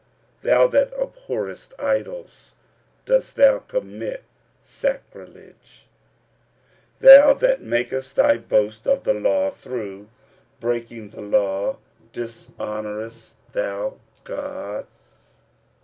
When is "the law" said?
9.03-9.51, 11.11-11.77